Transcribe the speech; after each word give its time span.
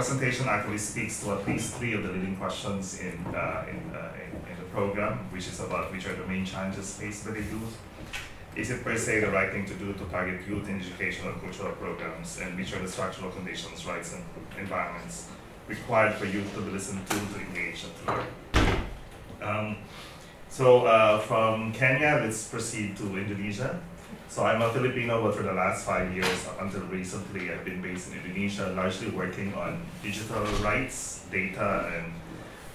presentation 0.00 0.48
actually 0.48 0.78
speaks 0.78 1.22
to 1.22 1.30
at 1.32 1.46
least 1.46 1.74
three 1.74 1.92
of 1.92 2.02
the 2.02 2.10
leading 2.10 2.34
questions 2.36 3.00
in, 3.00 3.18
uh, 3.34 3.66
in, 3.68 3.94
uh, 3.94 4.10
in, 4.16 4.30
in, 4.50 4.56
the 4.58 4.68
program, 4.72 5.18
which 5.30 5.46
is 5.46 5.60
about 5.60 5.92
which 5.92 6.06
are 6.06 6.14
the 6.14 6.26
main 6.26 6.42
challenges 6.42 6.94
faced 6.94 7.26
by 7.26 7.32
the 7.32 7.40
youth. 7.40 7.76
Is 8.56 8.70
it 8.70 8.82
per 8.82 8.96
se 8.96 9.20
the 9.20 9.30
right 9.30 9.52
thing 9.52 9.66
to 9.66 9.74
do 9.74 9.92
to 9.92 10.04
target 10.06 10.40
youth 10.48 10.66
in 10.70 10.80
educational 10.80 11.32
and 11.34 11.42
cultural 11.42 11.72
programs, 11.72 12.40
and 12.40 12.56
which 12.56 12.72
are 12.72 12.78
the 12.78 12.88
structural 12.88 13.30
conditions, 13.30 13.84
rights, 13.84 14.14
and 14.14 14.24
environments 14.58 15.28
required 15.68 16.14
for 16.14 16.24
youth 16.24 16.50
to 16.54 16.62
be 16.62 16.70
listened 16.70 17.06
to, 17.06 17.16
to 17.34 17.38
engage, 17.38 17.84
and 17.84 17.92
to 17.98 18.02
learn? 18.08 18.26
Um, 19.42 19.76
so 20.48 20.86
uh, 20.86 21.18
from 21.18 21.74
Kenya, 21.74 22.22
let's 22.24 22.48
proceed 22.48 22.96
to 22.96 23.04
Indonesia. 23.18 23.78
So 24.30 24.46
I'm 24.46 24.62
a 24.62 24.72
Filipino, 24.72 25.20
but 25.24 25.34
for 25.34 25.42
the 25.42 25.52
last 25.52 25.84
five 25.84 26.14
years, 26.14 26.46
until 26.60 26.82
recently, 26.82 27.50
I've 27.50 27.64
been 27.64 27.82
based 27.82 28.12
in 28.12 28.18
Indonesia, 28.22 28.72
largely 28.76 29.10
working 29.10 29.52
on 29.54 29.82
digital 30.04 30.44
rights, 30.62 31.26
data, 31.32 31.90
and 31.90 32.12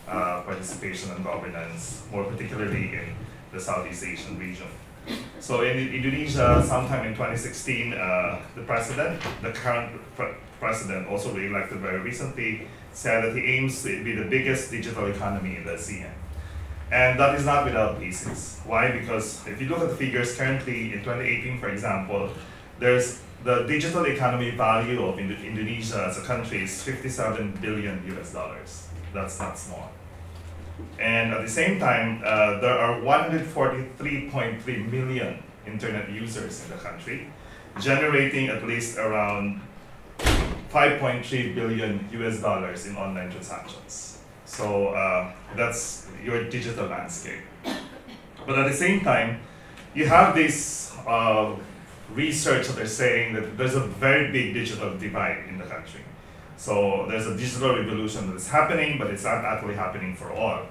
uh, 0.06 0.42
participation 0.42 1.12
and 1.12 1.24
governance, 1.24 2.04
more 2.12 2.26
particularly 2.26 2.92
in 2.92 3.16
the 3.54 3.60
Southeast 3.62 4.04
Asian 4.04 4.38
region. 4.38 4.68
So 5.40 5.62
in 5.62 5.78
Indonesia, 5.96 6.62
sometime 6.68 7.08
in 7.08 7.14
2016, 7.14 7.94
uh, 7.94 8.42
the 8.56 8.64
president, 8.64 9.22
the 9.42 9.54
current 9.54 9.96
pre 10.18 10.36
president, 10.60 11.08
also 11.08 11.32
re-elected 11.32 11.80
very 11.80 12.00
recently, 12.00 12.68
said 12.92 13.24
that 13.24 13.34
he 13.34 13.56
aims 13.56 13.82
to 13.84 14.04
be 14.04 14.12
the 14.12 14.28
biggest 14.28 14.72
digital 14.72 15.08
economy 15.08 15.56
in 15.56 15.64
the 15.64 15.80
ASEAN. 15.80 16.25
And 16.92 17.20
that 17.20 17.36
is 17.36 17.46
not 17.46 17.66
without 17.66 18.00
basis. 18.00 18.62
Why? 18.66 18.92
Because 18.92 19.46
if 19.48 19.60
you 19.60 19.68
look 19.70 19.80
at 19.80 19.90
the 19.90 19.96
figures 19.96 20.36
currently 20.38 20.94
in 20.94 21.00
2018, 21.00 21.60
for 21.60 21.70
example, 21.70 22.30
there's 22.80 23.22
the 23.44 23.64
digital 23.64 24.06
economy 24.06 24.52
value 24.52 25.04
of 25.06 25.20
Indo 25.20 25.36
Indonesia 25.36 26.06
as 26.10 26.18
a 26.18 26.22
country 26.22 26.64
is 26.64 26.82
57 26.84 27.60
billion 27.62 28.04
US 28.18 28.34
dollars. 28.34 28.88
That's 29.14 29.40
not 29.40 29.58
small. 29.58 29.92
And 31.00 31.34
at 31.34 31.42
the 31.42 31.50
same 31.50 31.80
time, 31.80 32.22
uh, 32.26 32.60
there 32.60 32.78
are 32.78 33.00
143.3 33.00 34.92
million 34.92 35.44
internet 35.66 36.10
users 36.12 36.64
in 36.64 36.72
the 36.72 36.78
country, 36.78 37.28
generating 37.80 38.50
at 38.50 38.66
least 38.66 38.98
around 38.98 39.62
5.3 40.72 41.56
billion 41.56 42.08
US 42.12 42.42
dollars 42.42 42.86
in 42.86 42.98
online 42.98 43.32
transactions. 43.32 44.15
So 44.46 44.90
uh, 44.90 45.32
that's 45.56 46.08
your 46.24 46.50
digital 46.50 46.88
landscape. 46.88 47.42
But 48.46 48.60
at 48.60 48.68
the 48.70 48.78
same 48.78 49.02
time, 49.02 49.42
you 49.94 50.08
have 50.08 50.36
this 50.36 50.94
uh, 51.08 51.56
research 52.14 52.68
that 52.68 52.76
they're 52.76 52.86
saying 52.86 53.34
that 53.34 53.58
there's 53.58 53.76
a 53.76 53.82
very 53.82 54.32
big 54.32 54.54
digital 54.54 54.98
divide 54.98 55.46
in 55.50 55.58
the 55.58 55.66
country. 55.66 56.02
So 56.58 57.06
there's 57.10 57.28
a 57.28 57.36
digital 57.36 57.76
revolution 57.76 58.28
that 58.28 58.36
is 58.36 58.48
happening, 58.48 58.98
but 58.98 59.08
it's 59.08 59.24
not 59.24 59.44
actually 59.44 59.76
happening 59.76 60.16
for 60.16 60.32
all. 60.32 60.68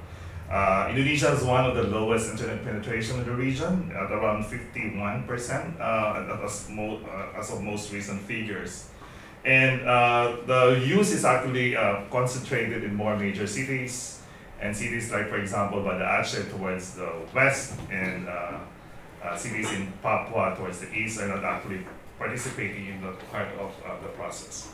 Uh, 0.50 0.86
Indonesia 0.90 1.32
is 1.32 1.42
one 1.42 1.64
of 1.64 1.74
the 1.74 1.82
lowest 1.82 2.30
internet 2.30 2.62
penetration 2.64 3.18
in 3.18 3.24
the 3.24 3.32
region, 3.32 3.90
at 3.96 4.12
around 4.12 4.44
51% 4.44 5.80
uh, 5.80 6.44
as, 6.44 6.68
uh, 6.70 7.38
as, 7.38 7.50
of 7.50 7.62
most 7.62 7.92
recent 7.92 8.20
figures. 8.22 8.90
And 9.44 9.82
uh, 9.82 10.36
the 10.46 10.82
use 10.86 11.12
is 11.12 11.24
actually 11.24 11.76
uh, 11.76 12.02
concentrated 12.10 12.82
in 12.82 12.94
more 12.94 13.16
major 13.16 13.46
cities, 13.46 14.22
and 14.60 14.74
cities 14.74 15.12
like, 15.12 15.28
for 15.28 15.38
example, 15.38 15.82
Banda 15.82 16.04
Aceh 16.04 16.50
towards 16.50 16.94
the 16.94 17.12
west, 17.34 17.78
and 17.90 18.26
uh, 18.26 19.36
cities 19.36 19.70
in 19.72 19.92
Papua 20.02 20.54
towards 20.56 20.80
the 20.80 20.92
east 20.94 21.20
are 21.20 21.28
not 21.28 21.44
actually 21.44 21.84
participating 22.18 22.86
in 22.86 23.02
the 23.02 23.12
part 23.30 23.48
of 23.58 23.74
the 24.02 24.08
process. 24.10 24.72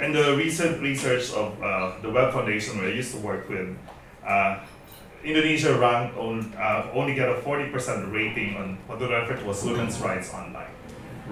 And 0.00 0.14
the 0.14 0.34
recent 0.36 0.80
research 0.80 1.30
of 1.32 1.58
the 2.00 2.10
Web 2.10 2.32
Foundation, 2.32 2.78
where 2.78 2.88
I 2.88 2.92
used 2.92 3.12
to 3.12 3.20
work 3.20 3.48
with, 3.50 3.76
uh, 4.26 4.60
Indonesia 5.24 5.78
ranked 5.78 6.16
on, 6.16 6.52
uh, 6.58 6.90
only 6.94 7.14
get 7.14 7.28
a 7.28 7.34
40% 7.34 8.12
rating 8.12 8.56
on 8.56 8.76
what 8.86 8.98
they 8.98 9.06
refer 9.06 9.36
to 9.36 9.50
as 9.50 9.62
women's 9.64 10.00
rights 10.00 10.34
online, 10.34 10.70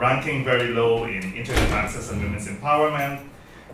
ranking 0.01 0.45
very 0.45 0.69
low 0.69 1.05
in 1.05 1.23
internet 1.35 1.71
access 1.71 2.11
and 2.11 2.23
women's 2.23 2.49
empowerment, 2.49 3.21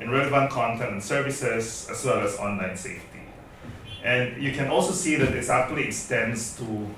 in 0.00 0.10
relevant 0.10 0.50
content 0.50 0.90
and 0.90 1.02
services, 1.02 1.88
as 1.90 2.04
well 2.04 2.18
as 2.18 2.36
online 2.36 2.76
safety. 2.76 3.22
And 4.02 4.42
you 4.42 4.52
can 4.52 4.68
also 4.68 4.92
see 4.92 5.14
that 5.16 5.30
this 5.32 5.48
actually 5.48 5.86
extends 5.86 6.56
to 6.58 6.88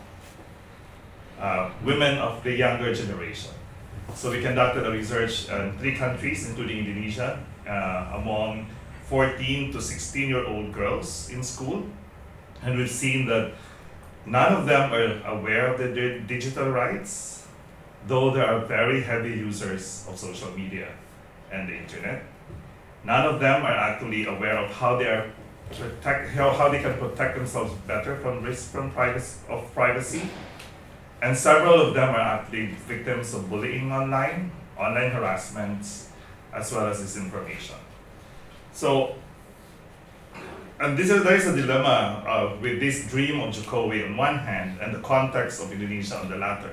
uh, 1.38 1.70
women 1.84 2.18
of 2.18 2.42
the 2.42 2.52
younger 2.52 2.94
generation. 2.94 3.52
So 4.14 4.30
we 4.30 4.40
conducted 4.40 4.86
a 4.86 4.90
research 4.90 5.48
in 5.48 5.78
three 5.78 5.94
countries, 5.94 6.48
including 6.48 6.78
Indonesia, 6.78 7.38
uh, 7.68 8.18
among 8.18 8.66
14 9.04 9.72
to 9.72 9.80
16 9.80 10.28
year 10.28 10.46
old 10.46 10.72
girls 10.72 11.28
in 11.30 11.42
school 11.42 11.84
and 12.62 12.76
we've 12.76 12.90
seen 12.90 13.26
that 13.26 13.52
none 14.26 14.52
of 14.52 14.66
them 14.66 14.92
are 14.92 15.22
aware 15.26 15.72
of 15.72 15.78
their 15.78 16.18
digital 16.20 16.70
rights, 16.70 17.37
though 18.08 18.30
they 18.32 18.40
are 18.40 18.64
very 18.64 19.02
heavy 19.02 19.30
users 19.30 20.04
of 20.08 20.18
social 20.18 20.50
media 20.52 20.88
and 21.52 21.68
the 21.68 21.76
internet. 21.76 22.24
None 23.04 23.26
of 23.26 23.40
them 23.40 23.62
are 23.62 23.76
actually 23.76 24.26
aware 24.26 24.58
of 24.58 24.70
how 24.72 24.96
they 24.96 25.06
are 25.06 25.30
protect 25.70 26.30
how, 26.30 26.50
how 26.50 26.70
they 26.70 26.80
can 26.80 26.96
protect 26.98 27.36
themselves 27.36 27.74
better 27.86 28.16
from 28.16 28.42
risk 28.42 28.72
from 28.72 28.90
privacy 28.90 29.38
of 29.48 29.72
privacy. 29.74 30.22
And 31.20 31.36
several 31.36 31.80
of 31.80 31.94
them 31.94 32.14
are 32.14 32.40
actually 32.40 32.66
victims 32.86 33.34
of 33.34 33.50
bullying 33.50 33.92
online, 33.92 34.52
online 34.78 35.10
harassment, 35.10 35.82
as 36.54 36.72
well 36.72 36.86
as 36.86 37.02
disinformation. 37.02 37.76
So 38.72 39.16
and 40.80 40.96
this 40.96 41.10
is, 41.10 41.24
there 41.24 41.34
is 41.34 41.46
a 41.46 41.56
dilemma 41.56 42.22
uh, 42.24 42.56
with 42.62 42.78
this 42.78 43.10
dream 43.10 43.40
of 43.40 43.52
Jokowi 43.52 44.06
on 44.06 44.16
one 44.16 44.38
hand 44.38 44.78
and 44.80 44.94
the 44.94 45.00
context 45.00 45.60
of 45.60 45.72
Indonesia 45.72 46.16
on 46.20 46.30
the 46.30 46.36
latter. 46.36 46.72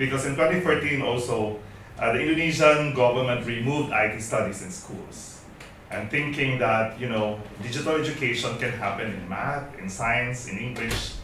Because 0.00 0.24
in 0.24 0.32
2014 0.34 1.02
also, 1.02 1.58
uh, 1.98 2.14
the 2.14 2.20
Indonesian 2.20 2.94
government 2.94 3.46
removed 3.46 3.92
IT 3.92 4.22
studies 4.22 4.62
in 4.62 4.70
schools 4.70 5.42
and 5.90 6.10
thinking 6.10 6.58
that, 6.58 6.98
you 6.98 7.06
know, 7.06 7.38
digital 7.60 7.96
education 7.96 8.56
can 8.56 8.72
happen 8.72 9.12
in 9.12 9.28
math, 9.28 9.78
in 9.78 9.90
science, 9.90 10.48
in 10.48 10.56
English. 10.56 11.16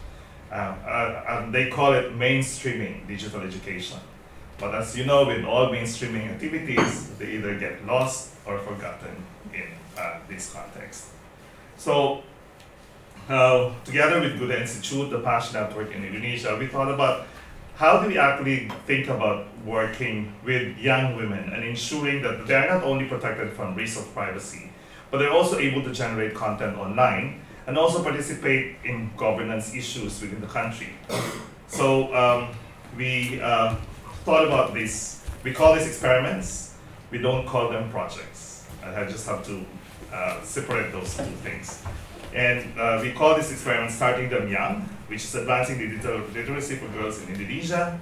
Uh, 0.53 0.77
uh 0.85 1.25
and 1.29 1.55
they 1.55 1.71
call 1.71 1.95
it 1.95 2.13
mainstreaming 2.19 3.09
digital 3.09 3.41
education. 3.41 3.99
But 4.59 4.75
as 4.75 4.95
you 4.95 5.07
know, 5.07 5.25
with 5.25 5.47
all 5.47 5.69
mainstreaming 5.69 6.29
activities, 6.29 7.17
they 7.17 7.33
either 7.37 7.59
get 7.59 7.87
lost 7.87 8.35
or 8.45 8.59
forgotten 8.59 9.25
in 9.55 9.69
uh, 9.97 10.19
this 10.29 10.53
context. 10.53 11.07
So 11.79 12.23
uh, 13.31 13.73
together 13.87 14.21
with 14.21 14.39
Goethe 14.39 14.61
Institute, 14.61 15.09
the 15.09 15.21
PASCH 15.21 15.55
network 15.55 15.95
in 15.97 16.05
Indonesia, 16.05 16.55
we 16.61 16.67
thought 16.67 16.93
about 16.93 17.27
how 17.77 18.01
do 18.01 18.09
we 18.09 18.17
actually 18.17 18.71
think 18.87 19.09
about 19.09 19.47
working 19.65 20.35
with 20.45 20.79
young 20.79 21.15
women 21.15 21.53
and 21.53 21.63
ensuring 21.63 22.23
that 22.23 22.47
they're 22.47 22.71
not 22.71 22.83
only 22.83 23.05
protected 23.05 23.53
from 23.53 23.75
risk 23.75 23.99
of 23.99 24.13
privacy, 24.15 24.73
but 25.11 25.19
they're 25.19 25.31
also 25.31 25.59
able 25.59 25.83
to 25.83 25.93
generate 25.93 26.35
content 26.35 26.79
online 26.79 27.41
and 27.67 27.77
also 27.77 28.03
participate 28.03 28.77
in 28.85 29.11
governance 29.19 29.75
issues 29.75 30.21
within 30.23 30.41
the 30.41 30.47
country. 30.47 30.89
So 31.67 32.15
um, 32.15 32.49
we 32.97 33.41
uh, 33.43 33.75
thought 34.25 34.47
about 34.47 34.73
this. 34.73 35.23
We 35.43 35.53
call 35.53 35.75
these 35.75 35.87
experiments. 35.87 36.77
We 37.11 37.19
don't 37.19 37.47
call 37.47 37.69
them 37.71 37.91
projects. 37.91 38.67
I 38.83 39.05
just 39.05 39.27
have 39.29 39.45
to 39.47 39.67
uh, 40.15 40.41
separate 40.43 40.93
those 40.93 41.15
two 41.15 41.25
things. 41.45 41.83
And 42.33 42.79
uh, 42.79 43.01
we 43.03 43.13
call 43.13 43.37
this 43.37 43.53
experiment 43.53 43.93
Starting 43.93 44.31
Them 44.31 44.49
Young, 44.49 44.89
which 45.09 45.25
is 45.25 45.35
advancing 45.35 45.79
digital 45.79 46.19
literacy 46.33 46.77
for 46.77 46.89
girls 46.89 47.23
in 47.23 47.35
Indonesia. 47.35 47.99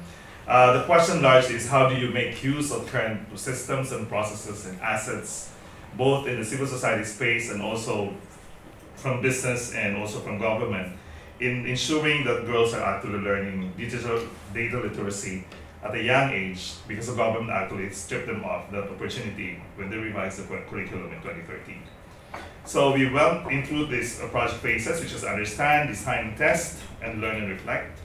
Uh, 0.46 0.78
the 0.78 0.84
question 0.84 1.22
largely 1.22 1.54
is 1.54 1.68
how 1.68 1.88
do 1.88 1.96
you 1.96 2.10
make 2.10 2.42
use 2.44 2.70
of 2.70 2.86
current 2.86 3.20
systems 3.38 3.92
and 3.92 4.08
processes 4.08 4.66
and 4.66 4.80
assets, 4.80 5.52
both 5.96 6.26
in 6.26 6.38
the 6.38 6.44
civil 6.44 6.66
society 6.66 7.04
space 7.04 7.50
and 7.50 7.62
also 7.62 8.12
from 8.96 9.22
business 9.22 9.74
and 9.74 9.96
also 9.96 10.20
from 10.20 10.38
government, 10.38 10.92
in 11.40 11.66
ensuring 11.66 12.24
that 12.24 12.46
girls 12.46 12.74
are 12.74 12.82
actually 12.82 13.18
learning 13.18 13.72
digital 13.76 14.20
data 14.52 14.78
literacy 14.80 15.44
at 15.82 15.94
a 15.94 16.02
young 16.02 16.30
age 16.30 16.74
because 16.88 17.08
the 17.08 17.14
government 17.14 17.50
actually 17.50 17.90
stripped 17.90 18.26
them 18.26 18.42
of 18.44 18.70
that 18.72 18.84
opportunity 18.84 19.62
when 19.76 19.90
they 19.90 19.96
revised 19.96 20.38
the 20.38 20.44
curriculum 20.68 21.12
in 21.12 21.20
2013. 21.20 21.82
So 22.64 22.92
we 22.94 23.10
went 23.10 23.50
into 23.52 23.86
these 23.86 24.20
uh, 24.20 24.28
project 24.28 24.60
phases, 24.60 25.00
which 25.00 25.12
is 25.12 25.24
understand, 25.24 25.88
design, 25.88 26.34
test, 26.36 26.80
and 27.02 27.20
learn 27.20 27.42
and 27.42 27.50
reflect. 27.50 27.98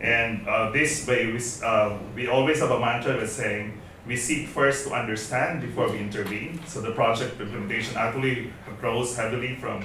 And 0.00 0.48
uh, 0.48 0.70
this 0.70 1.06
way, 1.06 1.32
we, 1.32 1.40
uh, 1.62 1.98
we 2.14 2.26
always 2.26 2.60
have 2.60 2.70
a 2.70 2.80
mantra 2.80 3.18
that's 3.18 3.32
saying, 3.32 3.80
we 4.06 4.16
seek 4.16 4.48
first 4.48 4.88
to 4.88 4.94
understand 4.94 5.60
before 5.60 5.88
we 5.90 5.98
intervene. 5.98 6.60
So 6.66 6.80
the 6.80 6.92
project 6.92 7.40
implementation 7.40 7.96
actually 7.96 8.52
grows 8.80 9.14
heavily 9.14 9.56
from 9.56 9.84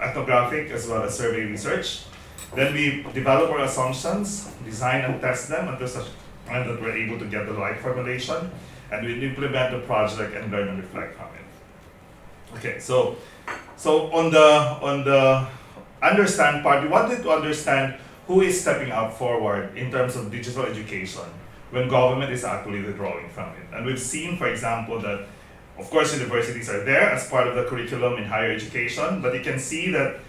ethnographic 0.00 0.70
as 0.70 0.88
well 0.88 1.02
as 1.02 1.16
survey 1.16 1.44
research. 1.44 2.04
Then 2.56 2.74
we 2.74 3.06
develop 3.14 3.50
our 3.50 3.60
assumptions, 3.60 4.50
design 4.64 5.04
and 5.04 5.20
test 5.20 5.48
them 5.48 5.68
until 5.68 5.88
such 5.88 6.06
and 6.48 6.68
that 6.68 6.80
we're 6.80 6.96
able 6.96 7.18
to 7.18 7.24
get 7.26 7.46
the 7.46 7.52
right 7.52 7.78
formulation, 7.78 8.50
and 8.90 9.06
we 9.06 9.24
implement 9.24 9.72
the 9.72 9.86
project 9.86 10.34
and 10.34 10.50
learn 10.50 10.68
and 10.68 10.78
reflect 10.78 11.16
from 11.16 11.28
it. 11.34 11.41
Okay, 12.56 12.78
so 12.78 13.16
so 13.76 14.12
on 14.12 14.30
the 14.30 14.48
on 14.82 15.04
the 15.04 15.46
understand 16.02 16.62
part, 16.62 16.82
we 16.82 16.88
wanted 16.88 17.22
to 17.22 17.30
understand 17.30 17.94
who 18.26 18.40
is 18.42 18.60
stepping 18.60 18.90
up 18.90 19.12
forward 19.14 19.76
in 19.76 19.90
terms 19.90 20.16
of 20.16 20.30
digital 20.30 20.64
education 20.64 21.24
when 21.70 21.88
government 21.88 22.30
is 22.30 22.44
actually 22.44 22.82
withdrawing 22.82 23.28
from 23.30 23.48
it. 23.50 23.66
And 23.72 23.86
we've 23.86 24.00
seen, 24.00 24.36
for 24.36 24.46
example, 24.48 25.00
that 25.00 25.26
of 25.78 25.90
course 25.90 26.16
universities 26.16 26.68
are 26.68 26.84
there 26.84 27.10
as 27.10 27.28
part 27.28 27.46
of 27.48 27.54
the 27.54 27.64
curriculum 27.64 28.18
in 28.18 28.24
higher 28.24 28.52
education, 28.52 29.22
but 29.22 29.34
you 29.34 29.40
can 29.40 29.58
see 29.58 29.90
that 29.90 30.20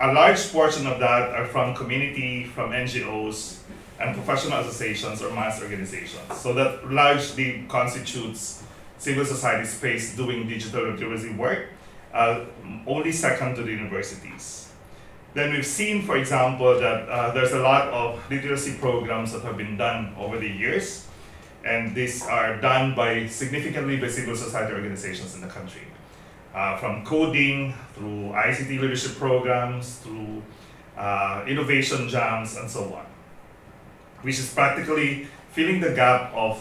a 0.00 0.12
large 0.12 0.52
portion 0.52 0.86
of 0.86 1.00
that 1.00 1.30
are 1.32 1.46
from 1.46 1.74
community, 1.74 2.44
from 2.44 2.70
NGOs, 2.70 3.58
and 3.98 4.14
professional 4.14 4.60
associations 4.60 5.22
or 5.22 5.32
mass 5.34 5.60
organizations. 5.60 6.36
So 6.36 6.52
that 6.54 6.88
largely 6.88 7.64
constitutes 7.68 8.62
civil 8.98 9.24
society 9.24 9.64
space 9.64 10.16
doing 10.16 10.46
digital 10.48 10.90
literacy 10.90 11.32
work, 11.32 11.68
uh, 12.12 12.44
only 12.86 13.12
second 13.12 13.54
to 13.54 13.62
the 13.62 13.70
universities. 13.70 14.68
Then 15.34 15.52
we've 15.52 15.66
seen, 15.66 16.02
for 16.02 16.16
example, 16.16 16.78
that 16.80 17.08
uh, 17.08 17.30
there's 17.32 17.52
a 17.52 17.60
lot 17.60 17.88
of 17.88 18.18
literacy 18.30 18.74
programs 18.80 19.32
that 19.32 19.42
have 19.42 19.56
been 19.56 19.76
done 19.76 20.14
over 20.18 20.38
the 20.38 20.48
years, 20.48 21.06
and 21.64 21.94
these 21.94 22.26
are 22.26 22.56
done 22.56 22.94
by 22.94 23.26
significantly 23.26 23.98
by 23.98 24.08
civil 24.08 24.34
society 24.34 24.72
organizations 24.72 25.34
in 25.34 25.40
the 25.40 25.48
country. 25.48 25.82
Uh, 26.54 26.76
from 26.78 27.04
coding, 27.04 27.74
through 27.94 28.32
ICT 28.32 28.80
leadership 28.80 29.16
programs, 29.16 29.98
through 29.98 30.42
uh, 30.96 31.44
innovation 31.46 32.08
jams, 32.08 32.56
and 32.56 32.68
so 32.68 32.94
on, 32.94 33.06
which 34.22 34.38
is 34.38 34.52
practically 34.52 35.28
filling 35.52 35.80
the 35.80 35.92
gap 35.94 36.32
of 36.34 36.58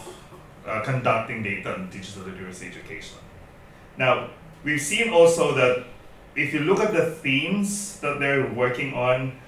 uh, 0.68 0.82
conducting 0.82 1.44
data 1.44 1.76
and 1.76 1.90
digital 1.90 2.24
literacy 2.24 2.68
education. 2.68 3.18
Now, 3.98 4.30
we've 4.64 4.82
seen 4.82 5.10
also 5.10 5.56
that 5.56 5.86
if 6.36 6.54
you 6.54 6.60
look 6.60 6.80
at 6.80 6.94
the 6.94 7.12
themes 7.12 8.00
that 8.02 8.20
they're 8.20 8.52
working 8.54 8.94
on, 8.94 9.40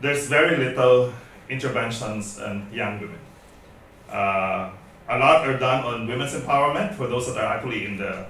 there's 0.00 0.26
very 0.26 0.56
little 0.56 1.12
interventions 1.50 2.38
on 2.38 2.68
young 2.72 3.00
women. 3.00 3.18
Uh, 4.08 4.70
a 5.08 5.18
lot 5.18 5.46
are 5.46 5.58
done 5.58 5.84
on 5.84 6.06
women's 6.06 6.34
empowerment 6.34 6.94
for 6.94 7.06
those 7.06 7.26
that 7.26 7.36
are 7.36 7.56
actually 7.56 7.84
in 7.84 7.96
the 7.98 8.24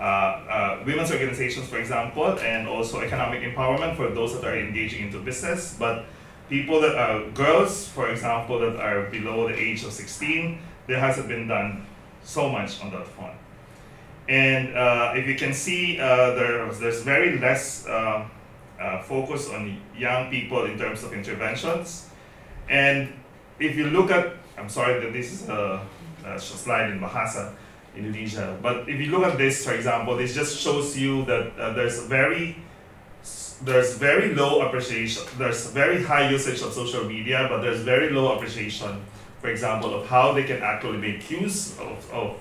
uh, 0.00 0.02
uh, 0.02 0.82
women's 0.86 1.10
organizations, 1.10 1.68
for 1.68 1.78
example, 1.78 2.38
and 2.38 2.66
also 2.66 3.00
economic 3.00 3.42
empowerment 3.42 3.96
for 3.96 4.08
those 4.08 4.32
that 4.32 4.44
are 4.44 4.56
engaging 4.56 5.06
into 5.06 5.18
business. 5.18 5.76
But 5.78 6.06
people 6.48 6.80
that 6.80 6.96
are 6.96 7.28
girls, 7.30 7.86
for 7.88 8.08
example, 8.08 8.58
that 8.60 8.76
are 8.76 9.10
below 9.10 9.48
the 9.48 9.54
age 9.54 9.84
of 9.84 9.92
16, 9.92 10.58
there 10.90 10.98
hasn't 10.98 11.28
been 11.28 11.46
done 11.46 11.86
so 12.22 12.50
much 12.50 12.82
on 12.82 12.90
that 12.90 13.06
front. 13.06 13.38
And 14.28 14.76
uh, 14.76 15.12
if 15.14 15.26
you 15.26 15.36
can 15.36 15.54
see, 15.54 15.98
uh, 16.00 16.34
there's, 16.34 16.78
there's 16.80 17.02
very 17.02 17.38
less 17.38 17.86
uh, 17.86 18.26
uh, 18.80 19.02
focus 19.02 19.48
on 19.48 19.80
young 19.96 20.30
people 20.30 20.64
in 20.64 20.76
terms 20.76 21.02
of 21.04 21.12
interventions. 21.12 22.10
And 22.68 23.12
if 23.60 23.76
you 23.76 23.86
look 23.86 24.10
at, 24.10 24.34
I'm 24.58 24.68
sorry 24.68 25.00
that 25.00 25.12
this 25.12 25.32
is 25.32 25.48
a, 25.48 25.86
a 26.26 26.38
slide 26.38 26.90
in 26.90 27.00
Bahasa, 27.00 27.54
Indonesia, 27.96 28.58
but 28.60 28.88
if 28.88 29.00
you 29.00 29.10
look 29.10 29.24
at 29.24 29.38
this, 29.38 29.64
for 29.64 29.74
example, 29.74 30.16
this 30.16 30.34
just 30.34 30.58
shows 30.58 30.96
you 30.98 31.24
that 31.24 31.58
uh, 31.58 31.72
there's 31.72 32.02
very 32.04 32.56
there's 33.62 33.98
very 33.98 34.34
low 34.34 34.62
appreciation, 34.62 35.22
there's 35.36 35.66
very 35.66 36.02
high 36.02 36.30
usage 36.30 36.62
of 36.62 36.72
social 36.72 37.04
media, 37.04 37.46
but 37.50 37.60
there's 37.60 37.80
very 37.80 38.08
low 38.08 38.32
appreciation, 38.34 39.04
for 39.40 39.48
example, 39.48 39.94
of 39.94 40.06
how 40.06 40.32
they 40.32 40.44
can 40.44 40.62
actually 40.62 40.98
make 40.98 41.30
use 41.30 41.78
of, 41.78 42.10
of 42.12 42.36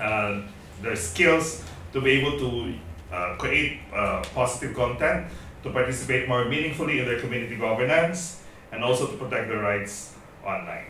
uh, 0.00 0.42
their 0.82 0.96
skills 0.96 1.64
to 1.92 2.00
be 2.00 2.10
able 2.10 2.38
to 2.38 2.74
uh, 3.12 3.36
create 3.36 3.80
uh, 3.94 4.22
positive 4.34 4.74
content, 4.74 5.26
to 5.62 5.70
participate 5.70 6.28
more 6.28 6.44
meaningfully 6.44 7.00
in 7.00 7.06
their 7.06 7.20
community 7.20 7.56
governance, 7.56 8.42
and 8.72 8.82
also 8.82 9.06
to 9.06 9.16
protect 9.16 9.48
their 9.48 9.60
rights 9.60 10.14
online. 10.44 10.86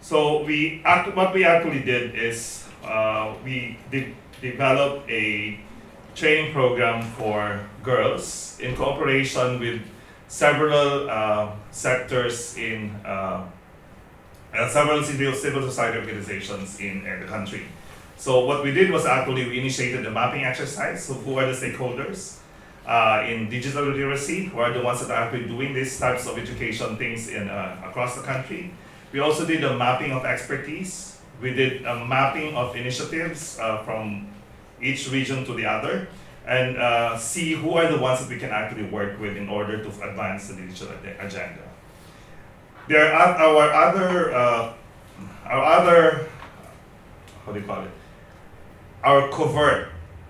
So 0.00 0.44
we 0.44 0.82
act, 0.84 1.14
what 1.14 1.32
we 1.34 1.44
actually 1.44 1.82
did 1.82 2.14
is 2.14 2.66
uh, 2.84 3.34
we 3.44 3.78
de 3.90 4.14
developed 4.40 5.08
a 5.08 5.58
training 6.14 6.52
program 6.52 7.02
for 7.16 7.64
girls 7.82 8.58
in 8.60 8.76
cooperation 8.76 9.58
with 9.58 9.80
several 10.28 11.08
uh, 11.08 11.52
sectors 11.70 12.56
in 12.58 12.90
uh, 14.54 14.68
several 14.68 15.02
civil, 15.02 15.34
civil 15.34 15.62
society 15.62 15.98
organizations 15.98 16.80
in, 16.80 17.06
in 17.06 17.20
the 17.20 17.26
country. 17.26 17.66
So 18.16 18.44
what 18.44 18.62
we 18.62 18.72
did 18.72 18.90
was 18.90 19.06
actually 19.06 19.48
we 19.48 19.58
initiated 19.58 20.04
the 20.04 20.10
mapping 20.10 20.44
exercise. 20.44 21.04
So 21.04 21.14
who 21.14 21.38
are 21.38 21.46
the 21.46 21.52
stakeholders 21.52 22.38
uh, 22.86 23.24
in 23.26 23.50
digital 23.50 23.84
literacy? 23.84 24.46
Who 24.46 24.60
are 24.60 24.72
the 24.72 24.82
ones 24.82 25.00
that 25.00 25.10
are 25.10 25.24
actually 25.24 25.46
doing 25.46 25.74
these 25.74 25.98
types 25.98 26.26
of 26.26 26.38
education 26.38 26.96
things 26.96 27.28
in 27.28 27.48
uh, 27.48 27.82
across 27.84 28.16
the 28.16 28.22
country? 28.22 28.72
We 29.12 29.20
also 29.20 29.44
did 29.44 29.64
a 29.64 29.76
mapping 29.76 30.12
of 30.12 30.24
expertise. 30.24 31.20
We 31.40 31.52
did 31.52 31.84
a 31.84 32.04
mapping 32.04 32.56
of 32.56 32.76
initiatives 32.76 33.58
uh, 33.58 33.82
from 33.82 34.28
each 34.80 35.10
region 35.10 35.44
to 35.46 35.54
the 35.54 35.66
other 35.66 36.08
and 36.46 36.76
uh, 36.76 37.16
see 37.16 37.54
who 37.54 37.72
are 37.72 37.90
the 37.90 37.98
ones 37.98 38.20
that 38.20 38.28
we 38.28 38.38
can 38.38 38.50
actually 38.50 38.84
work 38.84 39.18
with 39.18 39.36
in 39.36 39.48
order 39.48 39.82
to 39.82 39.88
advance 39.88 40.48
the 40.48 40.54
digital 40.54 40.88
agenda. 41.18 41.62
There 42.86 43.12
are 43.14 43.34
our 43.36 43.72
other, 43.72 44.34
uh, 44.34 44.72
our 45.46 45.64
other, 45.64 46.28
how 47.46 47.52
do 47.52 47.60
you 47.60 47.64
call 47.64 47.82
it? 47.82 47.90
Our 49.02 49.30
covert, 49.30 49.88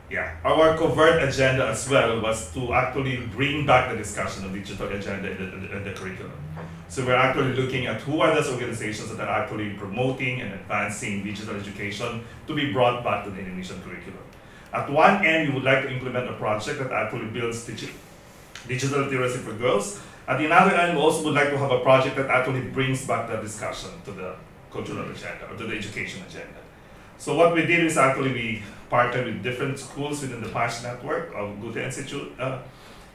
yeah, 0.08 0.36
our 0.44 0.76
covert 0.76 1.22
agenda 1.22 1.66
as 1.66 1.88
well 1.88 2.20
was 2.20 2.52
to 2.54 2.72
actually 2.72 3.26
bring 3.26 3.66
back 3.66 3.90
the 3.90 3.96
discussion 3.96 4.44
of 4.44 4.52
digital 4.52 4.88
agenda 4.88 5.30
in 5.32 5.38
the, 5.38 5.76
in 5.76 5.84
the 5.84 5.92
curriculum. 5.92 6.32
So 6.88 7.04
we're 7.04 7.16
actually 7.16 7.54
looking 7.54 7.86
at 7.86 8.00
who 8.02 8.20
are 8.20 8.32
those 8.32 8.48
organizations 8.48 9.10
that 9.16 9.26
are 9.26 9.42
actually 9.42 9.70
promoting 9.70 10.40
and 10.42 10.54
advancing 10.54 11.24
digital 11.24 11.56
education 11.56 12.22
to 12.46 12.54
be 12.54 12.72
brought 12.72 13.02
back 13.02 13.24
to 13.24 13.30
the 13.30 13.40
Indonesian 13.40 13.82
curriculum. 13.82 14.22
At 14.72 14.90
one 14.90 15.26
end, 15.26 15.48
we 15.48 15.54
would 15.54 15.64
like 15.64 15.82
to 15.82 15.92
implement 15.92 16.28
a 16.30 16.34
project 16.34 16.78
that 16.78 16.92
actually 16.92 17.26
builds 17.26 17.66
digi 17.66 17.90
digital 18.68 19.00
literacy 19.00 19.38
for 19.38 19.52
girls. 19.54 20.00
At 20.26 20.38
the 20.38 20.50
other 20.50 20.74
end, 20.74 20.96
we 20.96 21.02
also 21.02 21.24
would 21.24 21.34
like 21.34 21.50
to 21.50 21.58
have 21.58 21.70
a 21.70 21.80
project 21.80 22.16
that 22.16 22.30
actually 22.30 22.62
brings 22.62 23.06
back 23.06 23.28
the 23.28 23.36
discussion 23.36 23.90
to 24.06 24.12
the 24.12 24.36
cultural 24.70 25.10
agenda 25.10 25.46
or 25.50 25.56
to 25.56 25.66
the 25.66 25.76
education 25.76 26.22
agenda. 26.26 26.60
So 27.18 27.36
what 27.36 27.54
we 27.54 27.66
did 27.66 27.84
is 27.84 27.96
actually 27.96 28.32
we 28.32 28.62
partnered 28.90 29.26
with 29.26 29.42
different 29.42 29.78
schools 29.78 30.22
within 30.22 30.42
the 30.42 30.48
PASCH 30.48 30.82
network 30.82 31.32
of 31.34 31.60
Goethe 31.60 31.76
Institute 31.76 32.32
uh, 32.40 32.58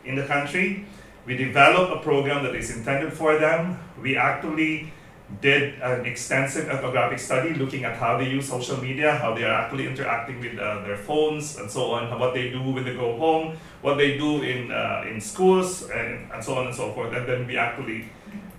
in 0.05 0.15
the 0.15 0.25
country. 0.25 0.85
We 1.25 1.35
developed 1.35 1.91
a 1.93 1.99
program 1.99 2.43
that 2.43 2.55
is 2.55 2.75
intended 2.75 3.13
for 3.13 3.37
them. 3.37 3.79
We 4.01 4.15
actually 4.15 4.93
did 5.41 5.79
an 5.81 6.05
extensive 6.05 6.67
ethnographic 6.67 7.19
study 7.19 7.53
looking 7.53 7.85
at 7.85 7.95
how 7.95 8.17
they 8.17 8.27
use 8.27 8.49
social 8.49 8.77
media, 8.77 9.15
how 9.15 9.33
they 9.33 9.43
are 9.43 9.53
actually 9.53 9.87
interacting 9.87 10.39
with 10.39 10.57
uh, 10.57 10.81
their 10.81 10.97
phones 10.97 11.57
and 11.57 11.69
so 11.69 11.91
on, 11.91 12.19
what 12.19 12.33
they 12.33 12.49
do 12.49 12.61
when 12.61 12.83
they 12.83 12.95
go 12.95 13.15
home, 13.17 13.55
what 13.81 13.95
they 13.95 14.17
do 14.17 14.41
in, 14.41 14.71
uh, 14.71 15.03
in 15.07 15.21
schools, 15.21 15.89
and, 15.89 16.31
and 16.31 16.43
so 16.43 16.55
on 16.55 16.65
and 16.67 16.75
so 16.75 16.91
forth. 16.93 17.13
And 17.13 17.27
then 17.27 17.47
we 17.47 17.57
actually 17.57 18.09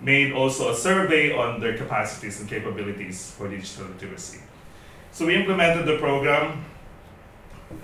made 0.01 0.33
also 0.33 0.71
a 0.71 0.75
survey 0.75 1.35
on 1.35 1.59
their 1.59 1.77
capacities 1.77 2.39
and 2.39 2.49
capabilities 2.49 3.31
for 3.37 3.47
digital 3.47 3.87
literacy. 3.87 4.39
So 5.11 5.25
we 5.25 5.35
implemented 5.35 5.85
the 5.85 5.97
program. 5.97 6.65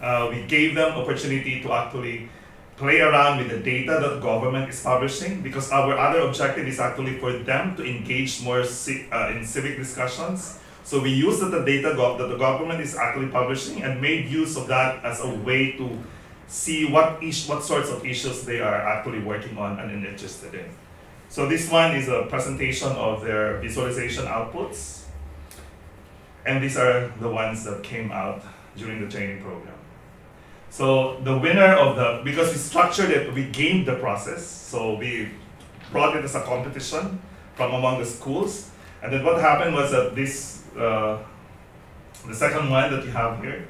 Uh, 0.01 0.29
we 0.31 0.45
gave 0.47 0.75
them 0.75 0.93
opportunity 0.93 1.61
to 1.61 1.73
actually 1.73 2.29
play 2.77 3.01
around 3.01 3.39
with 3.39 3.49
the 3.49 3.57
data 3.57 3.97
that 3.99 4.21
government 4.21 4.69
is 4.69 4.81
publishing 4.83 5.41
because 5.41 5.71
our 5.71 5.97
other 5.97 6.21
objective 6.21 6.67
is 6.67 6.79
actually 6.79 7.17
for 7.17 7.33
them 7.33 7.75
to 7.75 7.83
engage 7.83 8.41
more 8.43 8.61
uh, 8.61 9.33
in 9.35 9.43
civic 9.43 9.77
discussions. 9.77 10.59
So 10.83 11.01
we 11.01 11.11
use 11.11 11.39
the 11.39 11.49
data 11.65 11.89
that 11.97 12.29
the 12.29 12.37
government 12.37 12.79
is 12.79 12.95
actually 12.95 13.27
publishing 13.27 13.81
and 13.81 13.99
made 13.99 14.29
use 14.29 14.55
of 14.55 14.67
that 14.67 15.03
as 15.03 15.19
a 15.21 15.27
way 15.27 15.71
to 15.73 15.99
see 16.47 16.85
what 16.89 17.21
ish, 17.21 17.49
what 17.49 17.63
sorts 17.63 17.89
of 17.89 18.05
issues 18.05 18.43
they 18.43 18.61
are 18.61 18.75
actually 18.75 19.19
working 19.19 19.57
on 19.57 19.79
and 19.79 20.05
interested 20.05 20.53
in. 20.53 20.69
So 21.29 21.49
this 21.49 21.69
one 21.69 21.95
is 21.95 22.07
a 22.07 22.27
presentation 22.29 22.89
of 22.89 23.23
their 23.23 23.59
visualization 23.59 24.25
outputs. 24.25 25.03
And 26.45 26.63
these 26.63 26.77
are 26.77 27.09
the 27.19 27.27
ones 27.27 27.65
that 27.65 27.83
came 27.83 28.11
out 28.11 28.41
during 28.77 29.01
the 29.01 29.09
training 29.09 29.41
program. 29.41 29.76
So 30.69 31.19
the 31.23 31.37
winner 31.37 31.73
of 31.73 31.95
the, 31.95 32.21
because 32.23 32.51
we 32.51 32.57
structured 32.57 33.09
it, 33.09 33.33
we 33.33 33.45
gamed 33.45 33.87
the 33.87 33.95
process. 33.95 34.45
So 34.45 34.95
we 34.95 35.29
brought 35.91 36.15
it 36.15 36.23
as 36.23 36.35
a 36.35 36.41
competition 36.41 37.19
from 37.55 37.73
among 37.73 37.99
the 37.99 38.05
schools. 38.05 38.69
And 39.01 39.11
then 39.11 39.23
what 39.23 39.39
happened 39.41 39.73
was 39.75 39.91
that 39.91 40.15
this, 40.15 40.63
uh, 40.77 41.17
the 42.27 42.35
second 42.35 42.69
one 42.69 42.91
that 42.91 43.05
you 43.05 43.11
have 43.11 43.41
here, 43.41 43.67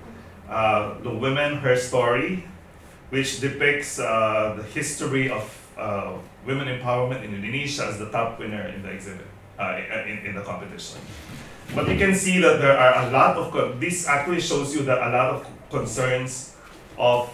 uh, 0.49 0.99
the 0.99 1.11
women, 1.11 1.57
her 1.57 1.75
story, 1.75 2.43
which 3.09 3.39
depicts 3.39 3.99
uh, 3.99 4.55
the 4.57 4.63
history 4.63 5.29
of 5.29 5.43
uh, 5.77 6.17
women 6.45 6.67
empowerment 6.67 7.23
in 7.23 7.35
Indonesia 7.35 7.85
as 7.85 7.99
the 7.99 8.09
top 8.09 8.39
winner 8.39 8.67
in 8.67 8.81
the 8.81 8.89
exhibit, 8.89 9.27
uh, 9.59 9.79
in, 10.07 10.25
in 10.25 10.35
the 10.35 10.41
competition. 10.41 10.99
But 11.75 11.87
you 11.87 11.97
can 11.97 12.15
see 12.15 12.39
that 12.39 12.59
there 12.59 12.77
are 12.77 13.07
a 13.07 13.11
lot 13.11 13.37
of, 13.37 13.79
this 13.79 14.07
actually 14.07 14.41
shows 14.41 14.73
you 14.73 14.83
that 14.83 14.97
a 14.97 15.11
lot 15.11 15.29
of 15.35 15.47
concerns 15.69 16.56
of 16.97 17.29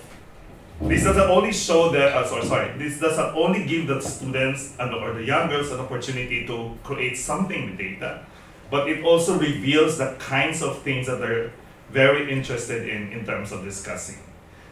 this 0.82 1.04
doesn't 1.04 1.30
only 1.30 1.54
show 1.54 1.92
that, 1.92 2.14
uh, 2.14 2.28
sorry, 2.28 2.46
sorry, 2.46 2.78
this 2.78 3.00
doesn't 3.00 3.36
only 3.36 3.66
give 3.66 3.88
the 3.88 4.02
students 4.02 4.76
and 4.80 4.94
or 4.94 5.14
the 5.14 5.24
young 5.24 5.48
girls 5.48 5.72
an 5.72 5.80
opportunity 5.80 6.46
to 6.46 6.78
create 6.84 7.16
something 7.16 7.70
with 7.70 7.78
data, 7.78 8.26
but 8.70 8.90
it 8.90 9.04
also 9.04 9.38
reveals 9.38 9.98
the 9.98 10.16
kinds 10.20 10.62
of 10.62 10.82
things 10.82 11.08
that 11.08 11.20
they're 11.20 11.54
very 11.92 12.32
interested 12.32 12.90
in 12.90 13.14
in 13.14 13.26
terms 13.26 13.52
of 13.52 13.64
discussing. 13.64 14.18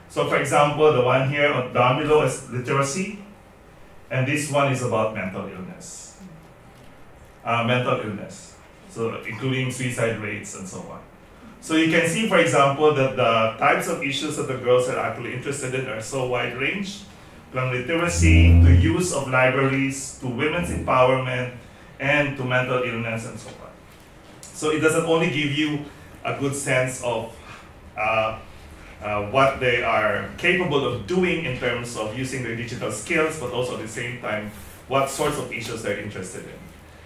So 0.10 0.28
for 0.28 0.38
example, 0.38 0.92
the 0.92 1.02
one 1.02 1.30
here 1.30 1.54
down 1.74 2.02
below 2.02 2.24
is 2.24 2.50
literacy, 2.50 3.24
and 4.10 4.28
this 4.28 4.52
one 4.52 4.72
is 4.72 4.82
about 4.84 5.16
mental 5.16 5.48
illness. 5.48 6.20
Uh, 7.46 7.64
mental 7.64 8.00
illness, 8.02 8.56
so 8.90 9.22
including 9.24 9.72
suicide 9.72 10.20
rates 10.20 10.56
and 10.56 10.68
so 10.68 10.80
on. 10.92 11.02
So 11.62 11.76
you 11.76 11.92
can 11.92 12.10
see, 12.10 12.28
for 12.28 12.40
example, 12.40 12.94
that 12.96 13.16
the 13.16 13.56
types 13.60 13.88
of 13.88 14.02
issues 14.02 14.36
that 14.38 14.48
the 14.48 14.58
girls 14.58 14.90
are 14.90 14.98
actually 14.98 15.36
interested 15.36 15.76
in 15.76 15.88
are 15.88 16.02
so 16.02 16.28
wide 16.28 16.58
range, 16.58 17.04
from 17.52 17.72
literacy 17.72 18.50
to 18.64 18.74
use 18.74 19.14
of 19.14 19.30
libraries 19.30 20.18
to 20.20 20.28
women's 20.28 20.70
empowerment 20.70 21.54
and 22.00 22.36
to 22.38 22.44
mental 22.44 22.82
illness 22.82 23.28
and 23.28 23.38
so 23.38 23.50
on. 23.50 23.70
So 24.42 24.72
it 24.72 24.80
doesn't 24.80 25.06
only 25.06 25.30
give 25.30 25.52
you 25.52 25.86
a 26.24 26.40
good 26.40 26.56
sense 26.56 27.04
of 27.04 27.36
uh, 27.96 28.40
uh, 29.04 29.24
what 29.30 29.60
they 29.60 29.84
are 29.84 30.30
capable 30.38 30.86
of 30.86 31.06
doing 31.08 31.46
in 31.46 31.60
terms 31.60 31.98
of 31.98 32.18
using 32.18 32.42
their 32.44 32.56
digital 32.56 32.92
skills, 32.92 33.40
but 33.40 33.52
also 33.52 33.76
at 33.76 33.82
the 33.82 33.88
same 33.88 34.22
time, 34.22 34.52
what 34.88 35.10
sorts 35.10 35.38
of 35.38 35.52
issues 35.52 35.84
they're 35.84 36.00
interested 36.00 36.46
in. 36.46 36.60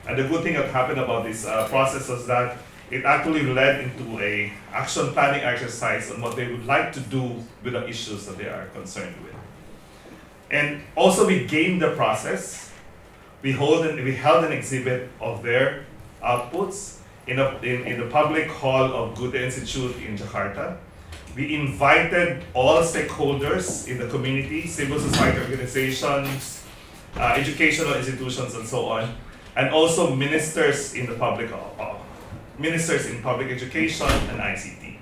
And 0.08 0.18
the 0.18 0.28
good 0.28 0.44
thing 0.44 0.54
that 0.54 0.70
happened 0.70 1.00
about 1.00 1.26
this 1.26 1.46
uh, 1.46 1.68
process 1.68 2.08
was 2.08 2.28
that 2.28 2.58
it 2.92 3.04
actually 3.04 3.44
led 3.44 3.82
into 3.82 4.20
a 4.20 4.54
action 4.72 5.12
planning 5.12 5.42
exercise 5.42 6.12
on 6.12 6.22
what 6.22 6.36
they 6.36 6.48
would 6.48 6.66
like 6.66 6.94
to 6.94 7.00
do 7.00 7.44
with 7.64 7.74
the 7.74 7.88
issues 7.88 8.26
that 8.28 8.38
they 8.38 8.48
are 8.48 8.68
concerned 8.68 9.16
with. 9.24 9.34
And 10.52 10.82
also 10.96 11.26
we 11.26 11.46
gamed 11.46 11.82
the 11.82 11.96
process. 11.96 12.72
We, 13.42 13.52
hold 13.52 13.86
an, 13.86 14.04
we 14.04 14.16
held 14.16 14.44
an 14.44 14.52
exhibit 14.52 15.10
of 15.20 15.44
their 15.44 15.86
outputs 16.24 17.00
in, 17.28 17.40
a, 17.40 17.58
in, 17.60 17.86
in 17.86 18.00
the 18.00 18.08
public 18.08 18.48
hall 18.48 18.94
of 18.94 19.16
Goethe 19.16 19.36
Institute 19.36 19.96
in 19.98 20.18
Jakarta. 20.18 20.78
We 21.36 21.56
invited 21.56 22.44
all 22.54 22.82
stakeholders 22.82 23.88
in 23.88 23.98
the 23.98 24.08
community, 24.08 24.68
civil 24.68 25.00
society 25.00 25.40
organizations, 25.40 26.64
uh, 27.18 27.34
educational 27.36 27.94
institutions, 27.96 28.56
and 28.56 28.66
so 28.68 28.86
on, 28.86 29.14
and 29.56 29.70
also 29.70 30.16
ministers 30.16 30.94
in 30.94 31.08
the 31.08 31.16
public 31.16 31.52
uh, 31.52 31.95
ministers 32.58 33.08
in 33.08 33.22
public 33.22 33.52
education 33.52 34.08
and 34.08 34.40
ICT. 34.40 34.98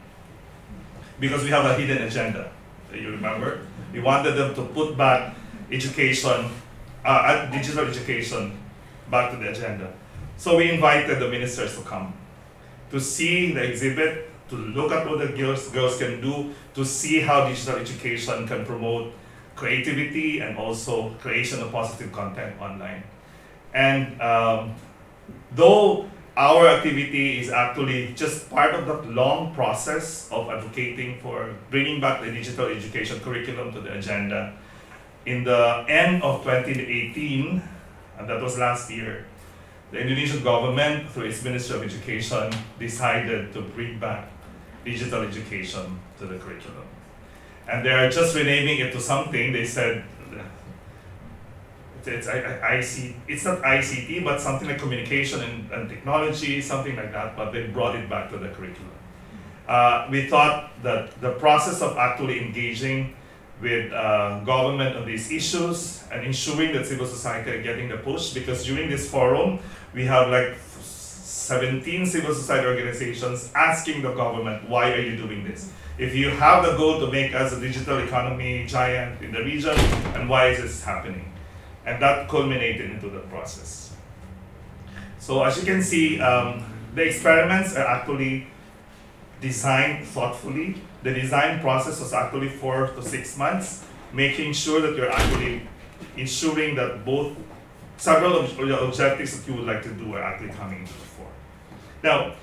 Because 1.19 1.43
we 1.43 1.49
have 1.49 1.65
a 1.65 1.75
hidden 1.75 2.03
agenda, 2.03 2.51
you 2.93 3.11
remember? 3.11 3.61
We 3.91 4.01
wanted 4.01 4.33
them 4.33 4.55
to 4.55 4.63
put 4.65 4.97
back 4.97 5.35
education, 5.71 6.49
uh, 7.05 7.45
digital 7.51 7.87
education 7.87 8.57
back 9.09 9.31
to 9.31 9.37
the 9.37 9.51
agenda. 9.51 9.93
So 10.37 10.57
we 10.57 10.71
invited 10.71 11.19
the 11.19 11.29
ministers 11.29 11.75
to 11.77 11.83
come, 11.83 12.13
to 12.91 12.99
see 12.99 13.53
the 13.53 13.63
exhibit, 13.63 14.29
to 14.49 14.55
look 14.55 14.91
at 14.91 15.07
what 15.07 15.19
the 15.19 15.27
girls, 15.27 15.69
girls 15.69 15.97
can 15.97 16.21
do, 16.21 16.53
to 16.73 16.85
see 16.85 17.21
how 17.21 17.47
digital 17.47 17.77
education 17.77 18.47
can 18.47 18.65
promote 18.65 19.13
creativity 19.55 20.39
and 20.39 20.57
also 20.57 21.11
creation 21.21 21.61
of 21.61 21.71
positive 21.71 22.11
content 22.11 22.59
online. 22.59 23.03
And 23.73 24.19
um, 24.21 24.75
though 25.51 26.09
our 26.35 26.67
activity 26.67 27.39
is 27.39 27.49
actually 27.51 28.13
just 28.15 28.49
part 28.49 28.73
of 28.73 28.87
that 28.87 29.07
long 29.09 29.53
process 29.53 30.27
of 30.31 30.49
advocating 30.49 31.19
for 31.19 31.53
bringing 31.69 32.01
back 32.01 32.21
the 32.21 32.31
digital 32.31 32.67
education 32.67 33.19
curriculum 33.19 33.71
to 33.71 33.81
the 33.81 33.93
agenda. 33.93 34.53
In 35.25 35.43
the 35.43 35.85
end 35.87 36.23
of 36.23 36.43
2018, 36.43 37.61
and 38.17 38.29
that 38.29 38.41
was 38.41 38.57
last 38.57 38.89
year, 38.89 39.25
the 39.91 39.99
Indonesian 39.99 40.43
government, 40.43 41.07
through 41.11 41.25
its 41.25 41.43
Ministry 41.43 41.77
of 41.77 41.83
Education, 41.83 42.51
decided 42.79 43.53
to 43.53 43.61
bring 43.61 43.99
back 43.99 44.27
digital 44.83 45.21
education 45.21 45.99
to 46.17 46.25
the 46.25 46.39
curriculum. 46.39 46.87
And 47.67 47.85
they 47.85 47.91
are 47.91 48.09
just 48.09 48.35
renaming 48.35 48.79
it 48.79 48.91
to 48.93 48.99
something. 48.99 49.53
They 49.53 49.65
said 49.65 50.03
it's 52.07 52.27
IC, 52.27 53.15
it's 53.27 53.45
not 53.45 53.61
ICT, 53.61 54.23
but 54.23 54.41
something 54.41 54.67
like 54.67 54.79
communication 54.79 55.41
and, 55.41 55.71
and, 55.71 55.89
technology, 55.89 56.61
something 56.61 56.95
like 56.95 57.11
that, 57.11 57.35
but 57.35 57.51
they 57.51 57.67
brought 57.67 57.95
it 57.95 58.09
back 58.09 58.29
to 58.31 58.37
the 58.37 58.49
curriculum. 58.49 58.91
Uh, 59.67 60.07
we 60.11 60.27
thought 60.27 60.71
that 60.83 61.19
the 61.21 61.31
process 61.33 61.81
of 61.81 61.97
actually 61.97 62.41
engaging 62.41 63.15
with 63.61 63.93
uh, 63.93 64.41
government 64.41 64.97
on 64.97 65.05
these 65.05 65.31
issues 65.31 66.03
and 66.11 66.25
ensuring 66.25 66.73
that 66.73 66.85
civil 66.85 67.05
society 67.05 67.51
are 67.51 67.63
getting 67.63 67.87
the 67.87 67.97
push, 67.97 68.33
because 68.33 68.65
during 68.65 68.89
this 68.89 69.09
forum, 69.09 69.59
we 69.93 70.05
have 70.05 70.29
like 70.29 70.57
17 70.81 72.05
civil 72.05 72.33
society 72.33 72.67
organizations 72.67 73.51
asking 73.55 74.01
the 74.01 74.13
government, 74.13 74.69
why 74.69 74.91
are 74.93 75.01
you 75.01 75.17
doing 75.17 75.43
this? 75.43 75.71
If 75.97 76.15
you 76.15 76.29
have 76.29 76.65
the 76.65 76.75
goal 76.75 76.99
to 77.01 77.11
make 77.11 77.35
us 77.35 77.53
a 77.53 77.59
digital 77.59 77.99
economy 77.99 78.65
giant 78.65 79.21
in 79.21 79.31
the 79.31 79.43
region, 79.43 79.77
and 80.15 80.27
why 80.27 80.47
is 80.47 80.61
this 80.61 80.83
happening? 80.83 81.32
And 81.85 82.01
that 82.01 82.29
culminated 82.29 82.91
into 82.91 83.09
the 83.09 83.19
process. 83.19 83.95
So 85.19 85.43
as 85.43 85.57
you 85.57 85.63
can 85.63 85.81
see, 85.81 86.19
um, 86.19 86.63
the 86.95 87.03
experiments 87.03 87.75
are 87.75 87.85
actually 87.85 88.47
designed 89.41 90.05
thoughtfully. 90.07 90.81
The 91.03 91.13
design 91.13 91.59
process 91.59 91.99
was 91.99 92.13
actually 92.13 92.49
four 92.49 92.87
to 92.87 93.01
six 93.01 93.37
months, 93.37 93.85
making 94.13 94.53
sure 94.53 94.81
that 94.81 94.95
you're 94.95 95.11
actually 95.11 95.67
ensuring 96.17 96.75
that 96.75 97.05
both 97.05 97.35
several 97.97 98.37
of 98.37 98.59
objectives 98.59 99.37
that 99.39 99.49
you 99.49 99.57
would 99.57 99.67
like 99.67 99.83
to 99.83 99.93
do 99.93 100.13
are 100.13 100.23
actually 100.23 100.49
coming 100.49 100.85
to 100.85 100.93
the 100.93 100.99
fore. 100.99 101.31
Now, 102.03 102.33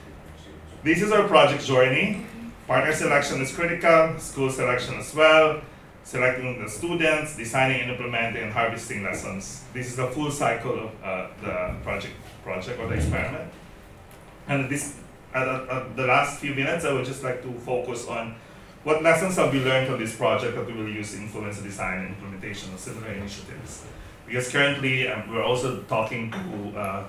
this 0.83 1.03
is 1.03 1.13
our 1.13 1.27
project 1.29 1.65
journey. 1.65 2.27
Partner 2.67 2.93
selection 2.93 3.41
is 3.41 3.53
critical, 3.53 4.19
school 4.19 4.51
selection 4.51 4.95
as 4.95 5.15
well, 5.15 5.61
selecting 6.05 6.63
the 6.63 6.69
students, 6.69 7.37
designing 7.37 7.83
and 7.83 7.91
implementing 7.93 8.43
and 8.43 8.53
harvesting 8.53 9.03
lessons. 9.03 9.65
This 9.73 9.89
is 9.89 9.97
the 9.97 10.07
full 10.09 10.31
cycle 10.31 10.79
of 10.87 11.05
uh, 11.05 11.29
the 11.41 11.77
project, 11.83 12.15
project 12.43 12.81
or 12.81 12.89
the 12.89 12.95
experiment. 12.95 13.53
And 14.49 14.69
this, 14.69 14.97
at, 15.35 15.47
at, 15.47 15.97
the 15.97 16.07
last 16.07 16.41
few 16.41 16.55
minutes, 16.55 16.85
I 16.85 16.93
would 16.93 17.05
just 17.05 17.23
like 17.23 17.43
to 17.43 17.53
focus 17.61 18.09
on 18.09 18.35
what 18.83 19.03
lessons 19.03 19.37
have 19.37 19.53
we 19.53 19.63
learned 19.63 19.89
from 19.89 20.01
this 20.01 20.17
project 20.17 20.57
that 20.57 20.67
we 20.67 20.73
will 20.73 20.89
use 20.89 21.15
in 21.15 21.23
influence 21.23 21.59
the 21.59 21.65
design 21.65 21.99
and 22.01 22.09
implementation 22.09 22.73
of 22.73 22.81
similar 22.81 23.13
initiatives. 23.13 23.85
Because 24.27 24.51
currently, 24.51 25.07
um, 25.09 25.31
we're 25.31 25.45
also 25.45 25.83
talking 25.83 26.31
to 26.31 26.79
uh, 26.79 27.05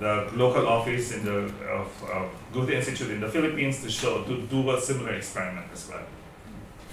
the 0.00 0.30
local 0.34 0.66
office 0.66 1.12
in 1.12 1.24
the, 1.24 1.44
of, 1.68 2.02
of 2.04 2.30
Goethe 2.52 2.70
Institute 2.70 3.10
in 3.10 3.20
the 3.20 3.28
Philippines 3.28 3.82
to 3.82 3.90
show, 3.90 4.24
to 4.24 4.42
do 4.46 4.70
a 4.70 4.80
similar 4.80 5.14
experiment 5.14 5.66
as 5.72 5.88
well 5.88 6.02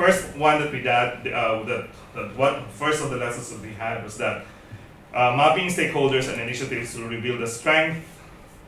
first 0.01 0.35
one 0.35 0.59
that 0.59 0.71
we 0.71 0.79
did, 0.79 0.87
uh, 0.87 1.63
that, 1.63 1.87
that 2.15 2.35
what 2.35 2.67
first 2.71 3.03
of 3.03 3.11
the 3.11 3.17
lessons 3.17 3.51
that 3.51 3.61
we 3.61 3.73
had 3.73 4.03
was 4.03 4.17
that 4.17 4.45
uh, 5.13 5.35
mapping 5.37 5.67
stakeholders 5.67 6.31
and 6.31 6.41
initiatives 6.41 6.95
to 6.95 7.07
reveal 7.07 7.37
the 7.37 7.45
strength 7.45 8.01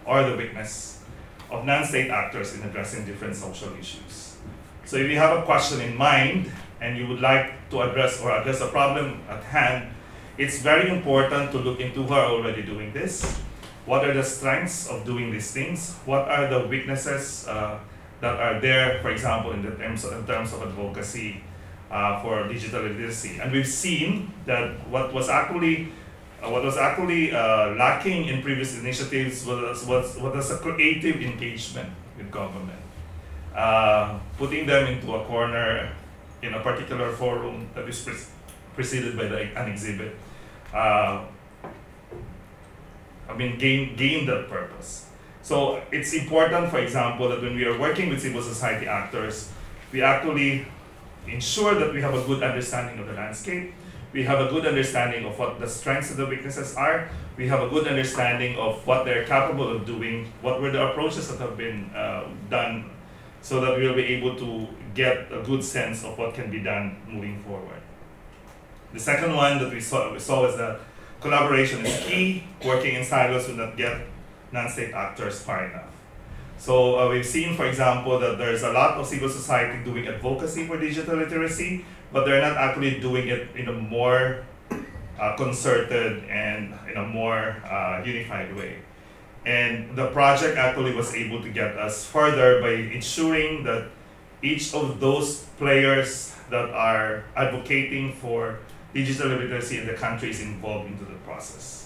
or 0.06 0.22
the 0.30 0.38
weakness 0.38 1.04
of 1.50 1.66
non-state 1.66 2.12
actors 2.12 2.54
in 2.54 2.62
addressing 2.62 3.06
different 3.06 3.36
social 3.36 3.74
issues. 3.80 4.38
So 4.86 4.98
if 4.98 5.10
you 5.10 5.18
have 5.18 5.40
a 5.40 5.42
question 5.44 5.82
in 5.82 5.98
mind 5.98 6.52
and 6.82 6.98
you 6.98 7.08
would 7.08 7.22
like 7.22 7.70
to 7.72 7.82
address 7.82 8.22
or 8.22 8.30
address 8.30 8.62
a 8.62 8.68
problem 8.68 9.22
at 9.28 9.44
hand, 9.44 9.90
it's 10.38 10.62
very 10.62 10.90
important 10.90 11.52
to 11.52 11.58
look 11.58 11.80
into 11.80 12.04
who 12.04 12.14
are 12.14 12.26
already 12.26 12.62
doing 12.62 12.94
this. 12.94 13.24
What 13.86 14.06
are 14.06 14.14
the 14.14 14.24
strengths 14.24 14.88
of 14.88 15.06
doing 15.06 15.32
these 15.32 15.52
things? 15.52 15.96
What 16.06 16.28
are 16.28 16.48
the 16.48 16.68
weaknesses 16.68 17.48
uh, 17.48 17.80
that 18.24 18.40
are 18.40 18.62
there, 18.62 19.02
for 19.02 19.12
example, 19.12 19.52
in, 19.52 19.62
the 19.62 19.72
terms 19.72 20.06
of, 20.06 20.14
in 20.14 20.26
terms 20.26 20.54
of 20.54 20.64
advocacy 20.64 21.44
uh, 21.92 22.22
for 22.22 22.48
digital 22.48 22.82
literacy. 22.82 23.38
And 23.42 23.52
we've 23.52 23.68
seen 23.68 24.32
that 24.46 24.88
what 24.88 25.14
was 25.14 25.28
actually 25.28 25.92
uh, 26.42 26.50
what 26.50 26.64
was 26.64 26.78
actually 26.78 27.36
uh, 27.36 27.76
lacking 27.76 28.28
in 28.28 28.42
previous 28.42 28.80
initiatives 28.80 29.46
was, 29.46 29.86
was, 29.86 30.18
was 30.18 30.52
a 30.52 30.58
creative 30.58 31.22
engagement 31.22 31.90
with 32.18 32.32
government. 32.32 32.80
Uh, 33.54 34.20
putting 34.38 34.66
them 34.66 34.88
into 34.88 35.14
a 35.14 35.26
corner 35.26 35.92
in 36.42 36.54
a 36.54 36.60
particular 36.62 37.12
forum 37.12 37.68
that 37.76 37.88
is 37.88 38.02
pre 38.04 38.16
preceded 38.76 39.16
by 39.18 39.28
the, 39.28 39.40
an 39.60 39.70
exhibit. 39.70 40.16
Uh, 40.74 41.26
I 43.30 43.34
mean, 43.38 43.58
gain, 43.58 43.96
gain 43.96 44.26
that 44.26 44.50
purpose. 44.50 45.13
So 45.44 45.84
it's 45.92 46.14
important, 46.14 46.72
for 46.72 46.80
example, 46.80 47.28
that 47.30 47.42
when 47.42 47.56
we 47.56 47.66
are 47.66 47.78
working 47.78 48.10
with 48.10 48.22
civil 48.22 48.42
society 48.42 48.88
actors, 48.88 49.52
we 49.92 50.02
actually 50.02 50.66
ensure 51.28 51.76
that 51.76 51.94
we 51.94 52.02
have 52.02 52.14
a 52.14 52.24
good 52.26 52.42
understanding 52.42 52.98
of 53.00 53.08
the 53.08 53.14
landscape, 53.14 53.74
we 54.14 54.24
have 54.24 54.40
a 54.40 54.50
good 54.50 54.66
understanding 54.66 55.26
of 55.26 55.38
what 55.38 55.60
the 55.60 55.68
strengths 55.68 56.12
and 56.12 56.20
the 56.20 56.26
weaknesses 56.26 56.76
are, 56.76 57.10
we 57.36 57.48
have 57.48 57.62
a 57.62 57.68
good 57.68 57.88
understanding 57.88 58.58
of 58.58 58.88
what 58.88 59.04
they're 59.04 59.26
capable 59.26 59.70
of 59.70 59.86
doing, 59.86 60.32
what 60.42 60.62
were 60.62 60.72
the 60.72 60.82
approaches 60.92 61.28
that 61.28 61.40
have 61.40 61.58
been 61.58 61.90
uh, 61.94 62.24
done 62.50 62.90
so 63.42 63.60
that 63.60 63.78
we 63.78 63.86
will 63.86 63.96
be 63.96 64.06
able 64.06 64.38
to 64.38 64.68
get 64.96 65.30
a 65.30 65.44
good 65.44 65.64
sense 65.64 66.06
of 66.06 66.18
what 66.18 66.34
can 66.34 66.50
be 66.50 66.60
done 66.60 66.96
moving 67.08 67.44
forward. 67.44 67.82
The 68.94 69.00
second 69.00 69.36
one 69.36 69.60
that 69.60 69.74
we 69.74 69.82
saw, 69.82 70.14
we 70.14 70.20
saw 70.20 70.46
is 70.46 70.56
that 70.56 70.80
collaboration 71.20 71.86
is 71.86 72.06
key. 72.06 72.44
Working 72.64 72.96
in 72.96 73.04
silos 73.04 73.48
will 73.48 73.56
not 73.56 73.76
get 73.76 74.06
non-state 74.54 74.94
actors 74.94 75.42
far 75.42 75.66
enough. 75.66 75.90
So 76.58 77.00
uh, 77.00 77.10
we've 77.10 77.26
seen, 77.26 77.58
for 77.58 77.66
example, 77.66 78.20
that 78.20 78.38
there's 78.38 78.64
a 78.64 78.72
lot 78.72 78.96
of 78.96 79.06
civil 79.06 79.28
society 79.28 79.84
doing 79.84 80.08
advocacy 80.08 80.68
for 80.68 80.80
digital 80.80 81.18
literacy, 81.18 81.84
but 82.14 82.26
they're 82.26 82.42
not 82.42 82.56
actually 82.56 83.02
doing 83.02 83.28
it 83.28 83.50
in 83.56 83.68
a 83.68 83.74
more 83.74 84.46
uh, 85.20 85.36
concerted 85.36 86.24
and 86.30 86.74
in 86.90 86.98
a 86.98 87.06
more 87.06 87.58
uh, 87.66 88.02
unified 88.06 88.56
way. 88.56 88.78
And 89.46 89.98
the 89.98 90.08
project 90.08 90.58
actually 90.58 90.96
was 90.96 91.14
able 91.14 91.42
to 91.42 91.50
get 91.50 91.76
us 91.78 92.06
further 92.06 92.62
by 92.62 92.96
ensuring 92.96 93.66
that 93.66 93.90
each 94.42 94.74
of 94.74 95.00
those 95.00 95.44
players 95.58 96.36
that 96.50 96.70
are 96.70 97.26
advocating 97.36 98.14
for 98.14 98.60
digital 98.94 99.28
literacy 99.28 99.80
in 99.80 99.88
the 99.88 99.94
country 99.94 100.30
is 100.30 100.40
involved 100.40 100.88
into 100.88 101.04
the 101.04 101.18
process. 101.26 101.83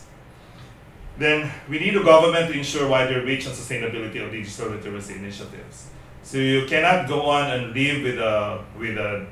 Then 1.17 1.51
we 1.67 1.79
need 1.79 1.95
a 1.97 2.03
government 2.03 2.51
to 2.51 2.57
ensure 2.57 2.87
wider 2.87 3.23
reach 3.23 3.45
and 3.45 3.55
sustainability 3.55 4.23
of 4.23 4.31
digital 4.31 4.69
literacy 4.69 5.15
initiatives. 5.15 5.89
So 6.21 6.37
you 6.37 6.65
cannot 6.67 7.07
go 7.07 7.21
on 7.21 7.49
and 7.49 7.73
live 7.73 8.03
with 8.03 8.19
a 8.19 8.63
with 8.77 8.97
a 8.97 9.25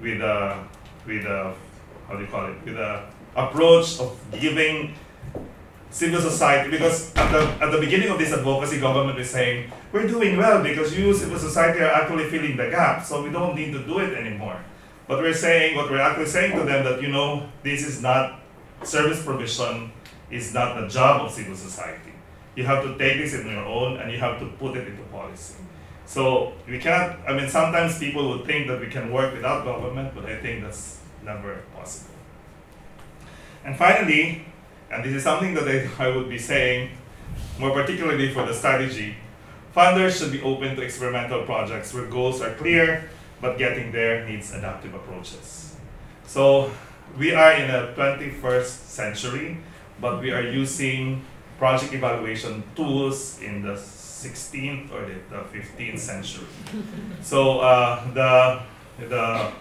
with 0.00 0.20
a 0.20 0.64
with 1.06 1.24
a 1.26 1.54
how 2.08 2.14
do 2.14 2.22
you 2.22 2.28
call 2.28 2.46
it 2.46 2.56
with 2.64 2.78
a 2.78 3.04
approach 3.34 4.00
of 4.00 4.16
giving 4.40 4.94
civil 5.90 6.20
society 6.20 6.70
because 6.70 7.14
at 7.16 7.30
the 7.32 7.40
at 7.64 7.70
the 7.70 7.78
beginning 7.78 8.08
of 8.08 8.18
this 8.18 8.32
advocacy 8.32 8.80
government 8.80 9.18
is 9.18 9.30
saying 9.30 9.70
we're 9.92 10.06
doing 10.06 10.36
well 10.36 10.62
because 10.62 10.96
you 10.96 11.12
civil 11.14 11.38
society 11.38 11.80
are 11.80 11.92
actually 11.92 12.28
filling 12.28 12.56
the 12.56 12.68
gap 12.70 13.04
so 13.04 13.22
we 13.22 13.30
don't 13.30 13.54
need 13.54 13.72
to 13.72 13.82
do 13.84 13.98
it 13.98 14.12
anymore 14.14 14.58
but 15.08 15.18
we're 15.18 15.34
saying 15.34 15.76
what 15.76 15.90
we're 15.90 16.00
actually 16.00 16.26
saying 16.26 16.56
to 16.56 16.64
them 16.64 16.84
that 16.84 17.00
you 17.00 17.08
know 17.08 17.48
this 17.62 17.86
is 17.86 18.02
not 18.02 18.40
service 18.82 19.22
provision 19.24 19.90
is 20.30 20.52
not 20.52 20.80
the 20.80 20.88
job 20.88 21.22
of 21.22 21.30
civil 21.30 21.54
society. 21.54 22.12
You 22.54 22.64
have 22.64 22.82
to 22.84 22.96
take 22.98 23.18
this 23.18 23.34
in 23.34 23.46
your 23.46 23.64
own 23.64 23.98
and 23.98 24.10
you 24.10 24.18
have 24.18 24.40
to 24.40 24.46
put 24.58 24.76
it 24.76 24.88
into 24.88 25.02
policy. 25.04 25.54
So 26.06 26.52
we 26.68 26.78
cannot 26.78 27.18
i 27.28 27.36
mean 27.36 27.48
sometimes 27.48 27.98
people 27.98 28.28
would 28.30 28.46
think 28.46 28.68
that 28.68 28.80
we 28.80 28.86
can 28.86 29.12
work 29.12 29.34
without 29.34 29.64
government 29.64 30.14
but 30.14 30.24
i 30.24 30.36
think 30.36 30.62
that's 30.62 31.00
never 31.24 31.62
possible. 31.74 32.14
And 33.64 33.76
finally 33.76 34.44
and 34.90 35.04
this 35.04 35.12
is 35.12 35.24
something 35.24 35.54
that 35.54 35.66
I, 35.66 36.06
I 36.06 36.16
would 36.16 36.28
be 36.28 36.38
saying 36.38 36.90
more 37.58 37.72
particularly 37.72 38.32
for 38.32 38.46
the 38.46 38.54
strategy 38.54 39.16
funders 39.76 40.18
should 40.18 40.32
be 40.32 40.40
open 40.42 40.76
to 40.76 40.82
experimental 40.82 41.42
projects 41.42 41.92
where 41.92 42.06
goals 42.06 42.40
are 42.40 42.54
clear 42.54 43.10
but 43.40 43.58
getting 43.58 43.92
there 43.92 44.26
needs 44.26 44.52
adaptive 44.52 44.94
approaches. 44.94 45.76
So 46.26 46.70
we 47.18 47.34
are 47.34 47.52
in 47.52 47.70
a 47.70 47.92
21st 47.94 48.64
century 48.64 49.58
but 50.00 50.20
we 50.20 50.30
are 50.32 50.42
using 50.42 51.24
project 51.58 51.92
evaluation 51.94 52.62
tools 52.74 53.40
in 53.40 53.62
the 53.62 53.74
16th 53.74 54.92
or 54.92 55.06
the, 55.06 55.14
the 55.30 55.58
15th 55.58 55.98
century. 55.98 56.46
So 57.22 57.60
uh, 57.60 58.04
the, 58.12 58.62
the, 59.08 59.52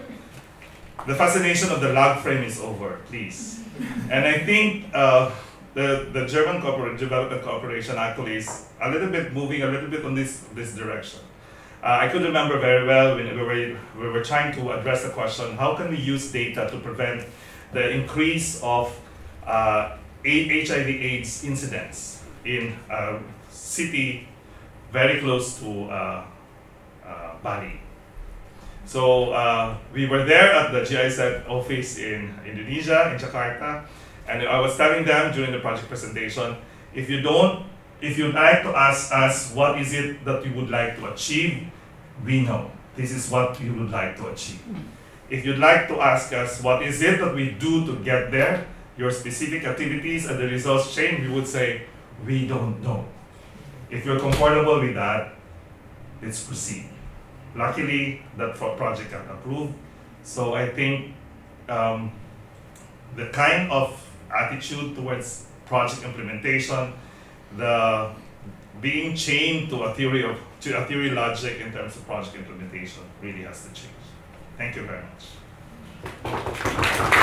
the 1.08 1.16
fascination 1.16 1.72
of 1.72 1.82
the 1.82 1.94
log 1.94 2.20
frame 2.20 2.44
is 2.44 2.60
over, 2.60 3.00
please. 3.08 3.64
And 4.10 4.26
I 4.26 4.40
think 4.40 4.86
uh, 4.94 5.32
the, 5.74 6.10
the 6.14 6.26
German 6.26 6.62
corporate 6.62 6.98
development 6.98 7.44
cooperation 7.44 7.98
actually 7.98 8.38
is 8.38 8.68
a 8.82 8.90
little 8.90 9.10
bit 9.10 9.34
moving 9.34 9.64
a 9.64 9.68
little 9.68 9.90
bit 9.90 10.06
on 10.06 10.16
this, 10.16 10.46
this 10.54 10.76
direction. 10.76 11.20
Uh, 11.84 12.00
I 12.02 12.08
could 12.08 12.24
remember 12.24 12.60
very 12.60 12.88
well 12.88 13.16
when 13.16 13.26
we 13.26 13.42
were, 13.42 13.78
we 14.00 14.10
were 14.10 14.24
trying 14.24 14.54
to 14.56 14.72
address 14.72 15.04
the 15.04 15.10
question, 15.10 15.58
how 15.58 15.76
can 15.76 15.90
we 15.90 15.98
use 15.98 16.32
data 16.32 16.68
to 16.72 16.78
prevent 16.80 17.28
the 17.74 17.90
increase 17.92 18.62
of 18.64 18.98
uh, 19.46 19.98
HIV 20.26 20.90
AIDS 20.90 21.44
incidents 21.44 22.24
in 22.44 22.74
a 22.90 23.20
city 23.50 24.28
very 24.92 25.20
close 25.20 25.60
to 25.60 25.86
uh, 25.86 26.26
uh, 27.06 27.36
Bali. 27.44 27.80
So 28.86 29.34
uh, 29.34 29.78
we 29.94 30.06
were 30.08 30.26
there 30.26 30.54
at 30.54 30.72
the 30.72 30.82
GIZ 30.82 31.46
office 31.48 31.98
in 31.98 32.34
Indonesia, 32.46 33.14
in 33.14 33.18
Jakarta, 33.18 33.86
and 34.28 34.42
I 34.48 34.60
was 34.60 34.78
telling 34.78 35.06
them 35.06 35.34
during 35.34 35.52
the 35.52 35.60
project 35.60 35.88
presentation, 35.90 36.58
if 36.94 37.10
you 37.10 37.22
don't, 37.22 37.66
if 38.02 38.18
you'd 38.18 38.34
like 38.34 38.62
to 38.64 38.76
ask 38.76 39.14
us 39.14 39.54
what 39.54 39.80
is 39.82 39.94
it 39.94 40.24
that 40.26 40.46
you 40.46 40.54
would 40.54 40.70
like 40.70 40.98
to 40.98 41.14
achieve, 41.14 41.70
we 42.24 42.42
know 42.42 42.72
this 42.96 43.12
is 43.12 43.30
what 43.30 43.60
you 43.60 43.74
would 43.74 43.92
like 43.92 44.16
to 44.18 44.28
achieve. 44.28 44.62
If 45.30 45.46
you'd 45.46 45.60
like 45.60 45.88
to 45.90 46.00
ask 46.02 46.34
us 46.34 46.62
what 46.62 46.84
is 46.84 47.02
it 47.02 47.20
that 47.20 47.34
we 47.34 47.52
do 47.52 47.86
to 47.86 47.98
get 48.04 48.32
there, 48.32 48.68
your 48.98 49.12
specific 49.12 49.64
activities 49.66 50.26
and 50.26 50.40
the 50.40 50.48
results 50.48 50.96
change, 50.96 51.28
we 51.28 51.34
would 51.34 51.48
say, 51.48 51.84
we 52.26 52.48
don't 52.48 52.82
know. 52.82 53.06
If 53.90 54.06
you're 54.06 54.20
comfortable 54.20 54.80
with 54.80 54.96
that, 54.96 55.36
let's 56.22 56.44
proceed. 56.44 56.90
Luckily, 57.56 58.22
that 58.38 58.56
project 58.56 59.12
got 59.12 59.30
approved. 59.30 59.74
So 60.24 60.56
I 60.56 60.70
think 60.70 61.14
um, 61.70 62.12
the 63.16 63.28
kind 63.28 63.72
of 63.72 64.02
attitude 64.34 64.96
towards 64.96 65.46
project 65.66 66.04
implementation, 66.04 66.94
the 67.58 68.12
being 68.82 69.16
chained 69.16 69.70
to 69.70 69.84
a 69.84 69.94
theory 69.94 70.24
of 70.24 70.38
to 70.62 70.78
a 70.78 70.86
theory 70.86 71.12
logic 71.12 71.62
in 71.62 71.72
terms 71.72 71.96
of 71.96 72.06
project 72.06 72.36
implementation 72.36 73.04
really 73.22 73.44
has 73.44 73.64
to 73.66 73.74
change. 73.74 73.94
Thank 74.58 74.76
you 74.76 74.86
very 74.86 75.04
much. 76.24 77.22